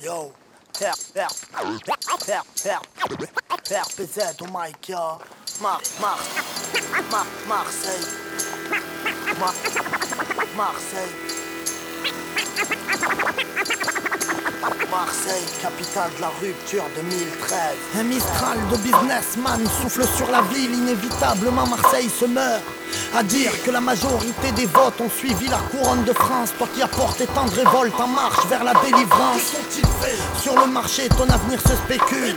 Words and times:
Yo, 0.00 0.32
faire, 0.74 0.94
faire, 3.64 3.86
PZ 3.96 4.36
yo. 4.88 5.20
Mar, 5.60 5.80
Mar, 6.00 6.18
Mar, 7.10 7.26
Marseille. 7.46 8.06
Mar, 9.38 9.54
Marseille. 10.56 11.14
Marseille, 14.90 15.44
capitale 15.60 16.10
de 16.16 16.20
la 16.20 16.28
rupture 16.40 16.84
2013. 16.96 17.58
Un 17.98 18.02
mistral 18.04 18.58
de 18.70 18.76
businessman 18.76 19.60
souffle 19.80 20.06
sur 20.16 20.30
la 20.30 20.42
ville, 20.42 20.74
inévitablement 20.74 21.66
Marseille 21.66 22.10
se 22.10 22.26
meurt. 22.26 22.62
À 23.14 23.22
dire 23.22 23.50
que 23.64 23.70
la 23.70 23.80
majorité 23.80 24.52
des 24.52 24.66
votes 24.66 25.00
ont 25.00 25.10
suivi 25.10 25.48
la 25.48 25.58
couronne 25.70 26.04
de 26.04 26.12
France, 26.12 26.52
toi 26.58 26.68
qui 26.74 26.82
apportes 26.82 27.22
tant 27.34 27.46
de 27.46 27.50
révoltes 27.50 27.98
en 27.98 28.08
marche 28.08 28.46
vers 28.48 28.64
la 28.64 28.74
délivrance. 28.74 29.52
Sur 30.42 30.58
le 30.58 30.66
marché, 30.66 31.08
ton 31.08 31.28
avenir 31.28 31.60
se 31.60 31.74
spécule. 31.74 32.36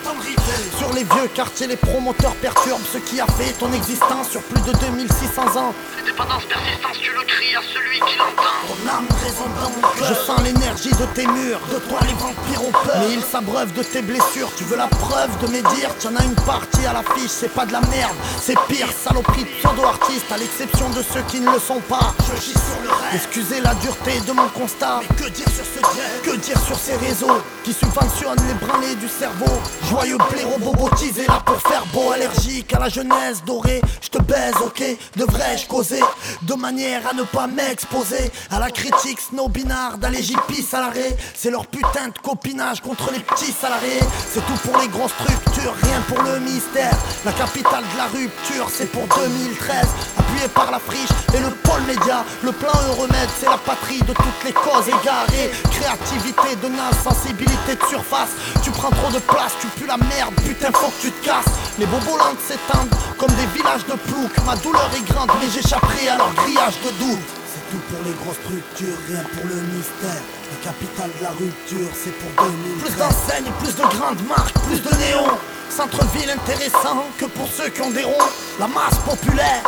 Sur 0.78 0.94
les 0.94 1.04
vieux 1.04 1.28
quartiers, 1.34 1.68
les 1.68 1.76
promoteurs 1.76 2.36
perturbent 2.36 2.86
ce 2.92 3.00
qui 3.00 3.20
a 3.20 3.28
fait 3.28 3.52
ton 3.60 3.72
existence 3.74 4.30
sur 4.30 4.42
plus 4.44 4.62
de 4.62 4.78
2600 4.78 5.42
ans. 5.58 5.74
Dépendance 6.06 6.46
persistance, 6.46 6.98
tu 7.02 7.12
le 7.12 7.24
cries 7.24 7.56
à 7.56 7.62
celui 7.74 8.00
qui 8.00 8.18
l'entend. 8.18 8.56
Ton 8.68 8.90
âme 8.90 9.08
résonne 9.24 9.54
dans 9.62 9.70
mon 9.70 9.82
cœur. 9.96 10.08
Je 10.08 10.14
sens 10.14 10.42
l'énergie 10.44 10.92
de 10.92 11.06
tes 11.14 11.28
murs, 11.28 11.60
de 11.74 11.80
les 12.02 12.14
vampires 12.14 12.64
ont 12.64 12.72
peur. 12.72 12.98
Mais 13.00 13.14
ils 13.14 13.24
s'abreuvent 13.24 13.74
de 13.74 13.84
tes 13.84 14.02
blessures, 14.02 14.50
tu 14.58 14.64
veux 14.66 14.78
la 14.78 14.88
preuve 14.88 15.30
de 15.42 15.48
mes 15.48 15.62
dires? 15.62 15.96
T'en 16.02 16.16
as 16.16 16.24
une 16.24 16.36
partie 16.36 16.86
à 16.86 16.94
l'affiche, 16.94 17.30
c'est 17.30 17.54
pas 17.54 17.66
de 17.66 17.74
la 17.74 17.82
merde, 17.82 18.16
c'est 18.42 18.58
pire. 18.68 18.88
Saloperie 19.04 19.44
de 19.44 19.50
pseudo-artiste, 19.60 20.32
à 20.32 20.38
l'exception 20.38 20.90
de 20.90 21.04
ceux 21.14 21.22
qui 21.30 21.40
ne 21.40 21.52
le 21.52 21.60
sont 21.60 21.82
pas. 21.90 22.14
Je 22.32 22.42
gis 22.42 22.52
sur 22.52 22.82
le 22.84 22.90
reste. 22.90 23.16
Excusez 23.16 23.62
la 23.62 23.74
dureté 23.76 24.20
de 24.28 24.32
mon 24.32 24.48
constat. 24.50 25.02
Mais 25.02 25.16
que 25.16 25.30
dire 25.30 25.48
sur 25.50 25.66
ce 25.66 25.96
jet? 25.96 26.32
Que 26.32 26.36
dire 26.38 26.60
sur 26.66 26.78
ces 26.78 26.96
réseaux 26.98 27.42
qui 27.64 27.74
subventionnent 27.74 28.46
les 28.48 28.66
branlés 28.66 28.96
du 28.96 29.08
cerveau? 29.08 29.60
Joyeux 29.90 30.18
blaireau 30.32 30.58
bobotisé 30.60 31.26
là 31.28 31.42
pour 31.46 31.62
faire 31.62 31.86
beau, 31.94 32.12
allergique 32.12 32.74
à 32.74 32.80
la 32.80 32.90
jeunesse 32.90 33.44
dorée. 33.46 33.82
Je 34.02 34.10
te 34.10 34.22
baise, 34.22 34.56
ok? 34.64 34.84
Devrais-je 35.16 35.68
causer 35.68 36.02
de 36.42 36.54
manière 36.56 37.02
à 37.10 37.14
ne 37.14 37.24
pas 37.24 37.48
m'exposer 37.48 38.32
à 38.52 38.60
la 38.60 38.70
critique 38.70 39.20
snobinarde, 39.20 40.04
à 40.04 40.10
l'égipie 40.10 40.62
salarié 40.62 41.16
C'est 41.34 41.52
leur 41.52 41.66
putain 41.68 41.85
de 41.94 42.20
copinage 42.22 42.82
contre 42.82 43.12
les 43.12 43.20
petits 43.20 43.52
salariés. 43.52 44.02
C'est 44.30 44.46
tout 44.46 44.58
pour 44.64 44.78
les 44.80 44.88
grosses 44.88 45.14
structures, 45.14 45.74
rien 45.82 46.02
pour 46.08 46.22
le 46.24 46.40
mystère. 46.40 46.96
La 47.24 47.32
capitale 47.32 47.84
de 47.94 47.98
la 47.98 48.06
rupture, 48.06 48.68
c'est 48.72 48.92
pour 48.92 49.08
2013. 49.08 49.88
Appuyé 50.18 50.48
par 50.50 50.72
la 50.72 50.80
friche 50.80 51.10
et 51.34 51.40
le 51.40 51.50
pôle 51.50 51.82
média. 51.84 52.24
Le 52.44 52.52
plan 52.52 52.74
Euromède, 52.90 53.30
c'est 53.40 53.46
la 53.50 53.58
patrie 53.58 54.00
de 54.00 54.14
toutes 54.14 54.44
les 54.46 54.54
causes 54.54 54.88
égarées. 54.88 55.52
Créativité 55.72 56.56
de 56.62 56.68
naze, 56.70 56.98
sensibilité 57.04 57.76
de 57.76 57.86
surface. 57.88 58.32
Tu 58.64 58.72
prends 58.72 58.92
trop 58.92 59.12
de 59.12 59.20
place, 59.20 59.54
tu 59.62 59.68
pues 59.68 59.88
la 59.88 59.98
merde, 59.98 60.34
putain, 60.46 60.72
faut 60.74 60.92
que 60.92 61.02
tu 61.02 61.12
te 61.12 61.26
casses. 61.26 61.54
Les 61.80 61.86
bobolantes 61.86 62.42
s'étendent 62.46 62.94
comme 63.18 63.32
des 63.36 63.48
villages 63.56 63.86
de 63.86 63.94
plouc. 63.94 64.32
Ma 64.46 64.56
douleur 64.58 64.90
est 64.96 65.06
grande, 65.12 65.32
mais 65.40 65.50
j'échapperai 65.50 66.10
à 66.10 66.18
leur 66.18 66.34
grillage 66.34 66.76
de 66.84 66.92
doute. 67.04 67.45
Tout 67.72 67.78
pour 67.90 68.04
les 68.06 68.14
grosses 68.14 68.38
structures, 68.44 68.98
rien 69.08 69.24
pour 69.34 69.46
le 69.46 69.56
mystère. 69.56 70.22
La 70.52 70.58
capitale 70.70 71.10
de 71.18 71.24
la 71.24 71.32
rupture, 71.32 71.90
c'est 71.94 72.12
pour 72.12 72.46
2000. 72.46 72.78
Plus 72.78 72.96
d'enseignes, 72.96 73.52
plus 73.60 73.76
de 73.76 73.82
grandes 73.82 74.28
marques, 74.28 74.58
plus 74.68 74.82
de 74.82 74.90
néons. 74.98 75.38
Centre-ville 75.70 76.30
intéressant 76.30 77.04
que 77.18 77.26
pour 77.26 77.48
ceux 77.48 77.70
qui 77.70 77.82
ont 77.82 77.90
des 77.90 78.04
ronds. 78.04 78.30
La 78.60 78.68
masse 78.68 79.00
populaire 79.04 79.64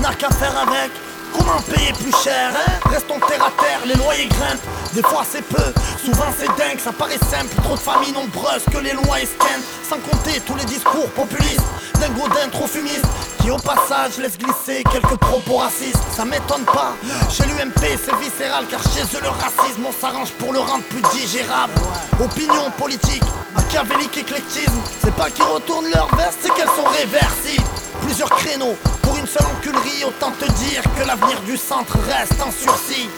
n'a 0.00 0.12
qu'à 0.14 0.30
faire 0.30 0.56
avec. 0.58 0.90
Comment 1.32 1.60
payer 1.62 1.92
plus 1.94 2.12
cher 2.22 2.52
hein? 2.54 2.90
Restons 2.90 3.18
terre 3.20 3.42
à 3.42 3.50
terre, 3.62 3.80
les 3.86 3.94
loyers 3.94 4.26
grimpent. 4.26 4.60
Des 4.92 5.02
fois 5.02 5.24
c'est 5.24 5.42
peu, 5.42 5.72
souvent 6.04 6.28
c'est 6.36 6.48
dingue, 6.58 6.78
ça 6.78 6.92
paraît 6.92 7.18
simple. 7.30 7.54
Trop 7.62 7.74
de 7.74 7.80
familles 7.80 8.12
nombreuses 8.12 8.64
que 8.70 8.78
les 8.78 8.92
lois 8.92 9.20
esquintent. 9.20 9.64
Sans 9.88 9.96
compter 9.96 10.40
tous 10.40 10.56
les 10.56 10.64
discours 10.64 11.08
populistes 11.12 11.64
d'un 12.00 12.10
godin 12.10 12.48
trop 12.50 12.66
fumiste 12.66 13.06
qui 13.42 13.50
au 13.50 13.56
passage 13.56 14.18
laisse 14.18 14.38
glisser 14.38 14.84
quelques 14.84 15.16
propos 15.16 15.56
racistes. 15.56 15.98
Ça 16.16 16.24
m'étonne 16.24 16.64
pas, 16.64 16.94
chez 17.28 17.42
l'UMP 17.44 17.80
c'est 17.80 18.14
viscéral 18.16 18.64
car 18.70 18.80
chez 18.82 19.02
eux 19.16 19.20
le 19.20 19.28
racisme 19.28 19.84
on 19.86 19.92
s'arrange 19.92 20.30
pour 20.32 20.52
le 20.52 20.60
rendre 20.60 20.84
plus 20.84 21.02
digérable. 21.18 21.72
Opinion 22.20 22.70
politique, 22.78 23.24
machiavélique 23.54 24.16
éclectisme, 24.16 24.80
c'est 25.02 25.14
pas 25.14 25.28
qu'ils 25.30 25.44
retournent 25.44 25.90
leur 25.90 26.14
veste, 26.14 26.38
c'est 26.42 26.54
qu'elles 26.54 26.68
sont 26.68 26.88
réversibles. 26.88 27.66
Plusieurs 28.02 28.30
créneaux 28.30 28.76
pour 29.02 29.16
une 29.16 29.26
seule 29.26 29.46
enculerie, 29.46 30.04
autant 30.06 30.30
te 30.32 30.44
dire 30.44 30.82
que 30.98 31.06
l'avenir 31.06 31.40
du 31.42 31.56
centre 31.56 31.96
reste 32.08 32.40
en 32.40 32.50
sursis. 32.50 33.08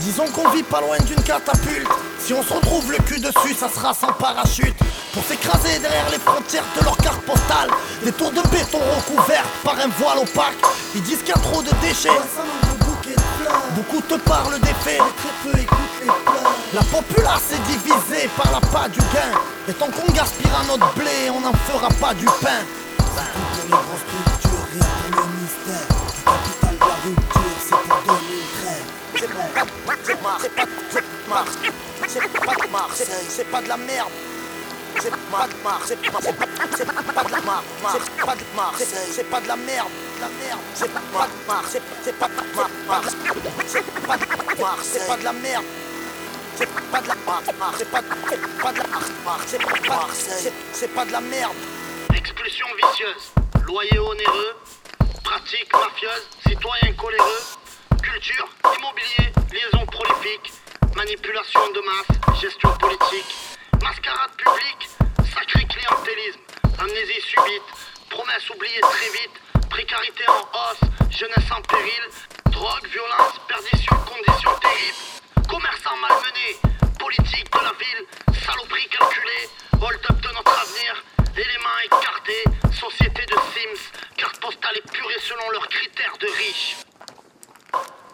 Disons 0.00 0.26
qu'on 0.28 0.48
vit 0.50 0.62
pas 0.62 0.80
loin 0.80 0.98
d'une 0.98 1.22
catapulte. 1.22 1.88
Si 2.18 2.32
on 2.32 2.42
se 2.42 2.52
retrouve 2.52 2.90
le 2.92 2.98
cul 2.98 3.20
dessus, 3.20 3.54
ça 3.58 3.68
sera 3.68 3.94
sans 3.94 4.12
parachute. 4.12 4.74
Pour 5.12 5.24
s'écraser 5.24 5.78
derrière 5.78 6.10
les 6.10 6.18
frontières 6.18 6.64
de 6.78 6.84
leur 6.84 6.96
carte 6.98 7.22
postale. 7.22 7.70
Des 8.04 8.12
tours 8.12 8.32
de 8.32 8.42
béton 8.48 8.78
recouvertes 8.96 9.48
par 9.62 9.74
un 9.74 9.88
voile 9.98 10.18
opaque. 10.18 10.56
Ils 10.94 11.02
disent 11.02 11.18
qu'il 11.18 11.28
y 11.28 11.32
a 11.32 11.40
trop 11.40 11.62
de 11.62 11.70
déchets. 11.80 12.10
Beaucoup 13.76 14.00
te 14.02 14.14
parlent 14.14 14.60
des. 14.60 14.74
La 16.74 16.82
populace 16.82 17.52
est 17.52 17.72
divisée 17.72 18.28
par 18.36 18.50
la 18.52 18.60
pas 18.60 18.88
du 18.88 18.98
gain. 18.98 19.38
Et 19.68 19.72
tant 19.72 19.86
qu'on 19.86 20.12
gaspillera 20.12 20.64
notre 20.66 20.92
blé, 20.94 21.30
on 21.30 21.40
n'en 21.40 21.52
fera 21.52 21.88
pas 22.00 22.14
du 22.14 22.24
pain. 22.24 22.62
Les 23.68 23.70
le 23.70 25.22
mystère. 25.40 26.03
Pas 32.44 32.54
de 32.54 32.70
Marseille, 32.70 33.06
c'est 33.28 33.50
pas 33.50 33.62
de 33.62 33.68
la 33.68 33.76
merde. 33.76 34.10
C'est 35.00 35.10
pas 35.10 35.48
de 35.48 35.62
Marseille, 35.64 35.98
c'est 36.02 36.12
pas, 36.12 36.20
de 36.20 36.26
la 37.32 37.40
Marseille, 37.40 38.00
c'est 38.06 38.24
pas 38.24 38.34
de 38.36 38.44
Marseille, 38.54 38.86
c'est 39.12 39.30
pas 39.30 39.40
de 39.40 39.48
la 39.48 39.56
merde, 39.56 39.88
la 40.20 40.28
merde. 40.28 40.60
C'est 40.74 40.92
pas 40.92 41.00
de 41.00 41.48
Marseille, 41.48 41.82
c'est 42.02 42.18
pas 42.18 42.28
de 42.28 42.34
Marseille, 42.86 43.16
c'est 43.66 43.82
pas 44.06 44.16
de 44.16 44.60
Marseille, 44.60 44.84
c'est 44.92 45.06
pas 45.06 45.16
de 45.16 45.24
la 45.24 45.32
merde. 45.32 45.64
C'est 46.56 46.68
pas 46.68 47.00
de 47.02 47.08
la 47.08 47.14
Marseille, 47.26 47.54
c'est 47.78 47.90
pas 47.90 48.00
de, 48.02 48.08
la 48.08 48.14
Marseille, 48.14 48.38
c'est 49.48 49.58
pas 49.58 49.78
de 49.78 49.88
Marseille, 49.88 50.52
c'est 50.72 50.94
pas 50.94 51.04
de 51.04 51.12
la 51.12 51.20
merde. 51.20 51.56
Expulsion 52.14 52.66
vicieuse, 52.76 53.32
loyer 53.66 53.98
onéreux, 53.98 54.54
pratique 55.24 55.72
mafieuse, 55.72 56.28
citoyens 56.46 56.92
coléreux, 56.96 57.42
culture, 58.00 58.48
immobilier, 58.78 59.32
liaison 59.52 59.84
prolifique, 59.86 60.52
manipulation 60.96 61.60
de 61.72 61.80
masse, 61.80 62.40
gestion 62.40 62.70
politique, 62.78 63.34
mascarade 63.82 64.30
publique, 64.36 64.88
sacré 65.26 65.66
clientélisme, 65.66 66.40
amnésie 66.78 67.20
subite, 67.20 67.68
promesses 68.10 68.48
oubliées 68.50 68.80
très 68.80 69.10
vite, 69.10 69.68
précarité 69.68 70.24
en 70.28 70.42
hausse, 70.54 70.80
jeunesse 71.10 71.50
en 71.50 71.60
péril, 71.62 72.04
drogue, 72.46 72.86
violence, 72.92 73.34
perdition, 73.48 73.96
conditions 74.06 74.54
terribles, 74.60 75.48
commerçants 75.48 75.96
malmenés, 75.98 76.54
politique 76.98 77.50
de 77.52 77.58
la 77.58 77.72
ville, 77.74 78.06
saloperie 78.44 78.88
calculée, 78.88 79.48
hold-up 79.80 80.20
de 80.20 80.28
notre 80.34 80.58
avenir, 80.58 81.04
éléments 81.36 81.80
écartés, 81.86 82.44
société 82.72 83.26
de 83.26 83.36
Sims, 83.52 83.90
carte 84.16 84.40
postale 84.40 84.78
épurée 84.78 85.20
selon 85.20 85.50
leurs 85.50 85.68
critères 85.68 86.16
de 86.20 86.26
riches. 86.26 86.76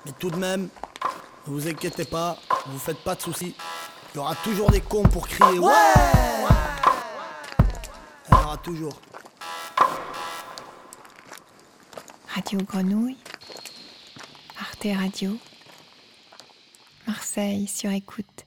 Mais 0.06 0.12
tout 0.18 0.30
de 0.30 0.36
même, 0.36 0.70
ne 1.46 1.52
vous 1.52 1.68
inquiétez 1.68 2.04
pas, 2.04 2.36
vous 2.66 2.78
faites 2.78 3.02
pas 3.02 3.14
de 3.14 3.22
soucis. 3.22 3.54
Il 4.12 4.16
y 4.16 4.20
aura 4.20 4.34
toujours 4.36 4.70
des 4.70 4.80
cons 4.80 5.02
pour 5.02 5.26
crier 5.28 5.58
ouais, 5.58 5.72
Il 8.28 8.32
y 8.32 8.34
en 8.34 8.42
aura 8.42 8.56
toujours. 8.58 9.00
Radio 12.34 12.58
Grenouille, 12.60 13.18
Arte 14.58 14.86
Radio, 14.96 15.36
Marseille 17.06 17.66
sur 17.66 17.90
écoute. 17.90 18.44